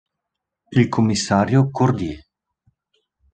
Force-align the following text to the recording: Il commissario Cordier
Il 0.71 0.89
commissario 0.89 1.69
Cordier 1.69 2.19